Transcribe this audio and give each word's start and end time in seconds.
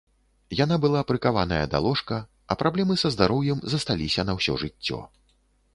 Яна 0.59 0.75
была 0.85 1.01
прыкаваная 1.11 1.61
да 1.73 1.81
ложка, 1.89 2.17
а 2.51 2.59
праблемы 2.63 2.93
са 3.03 3.13
здароўем 3.17 3.63
засталіся 3.77 4.21
на 4.31 4.39
ўсё 4.41 4.53
жыццё. 4.65 4.99